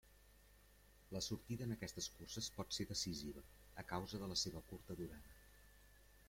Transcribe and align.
La 1.15 1.19
sortida 1.25 1.67
en 1.69 1.75
aquestes 1.75 2.07
curses 2.15 2.47
pot 2.55 2.73
ser 2.79 2.87
decisiva, 2.93 3.45
a 3.83 3.85
causa 3.93 4.23
de 4.23 4.31
la 4.33 4.39
seva 4.47 4.65
curta 4.73 4.99
durada. 5.05 5.31